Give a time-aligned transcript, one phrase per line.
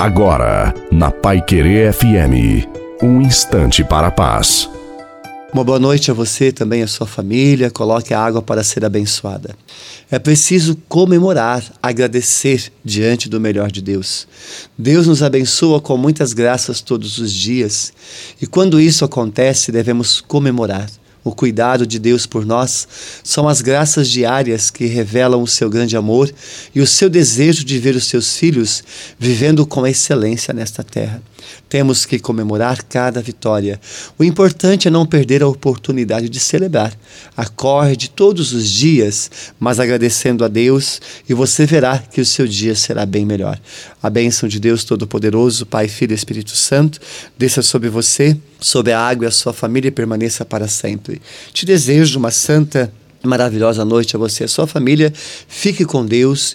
[0.00, 2.66] Agora, na Pai Querer FM,
[3.02, 4.66] um instante para a paz.
[5.52, 7.70] Uma boa noite a você também, a sua família.
[7.70, 9.54] Coloque a água para ser abençoada.
[10.10, 14.26] É preciso comemorar, agradecer diante do melhor de Deus.
[14.78, 17.92] Deus nos abençoa com muitas graças todos os dias,
[18.40, 20.88] e quando isso acontece, devemos comemorar
[21.22, 22.88] o cuidado de Deus por nós,
[23.22, 26.32] são as graças diárias que revelam o seu grande amor
[26.74, 28.82] e o seu desejo de ver os seus filhos
[29.18, 31.22] vivendo com excelência nesta terra.
[31.68, 33.80] Temos que comemorar cada vitória.
[34.18, 36.92] O importante é não perder a oportunidade de celebrar.
[37.36, 42.74] Acorde todos os dias, mas agradecendo a Deus, e você verá que o seu dia
[42.74, 43.58] será bem melhor.
[44.02, 47.00] A bênção de Deus Todo-Poderoso, Pai, Filho e Espírito Santo,
[47.38, 51.20] desça sobre você, sobre a água e a sua família permaneça para sempre.
[51.52, 52.92] Te desejo uma santa
[53.22, 55.12] maravilhosa noite a você e a sua família.
[55.48, 56.40] Fique com Deus